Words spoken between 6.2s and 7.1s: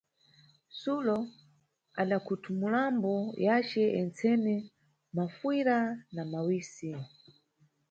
mawisi.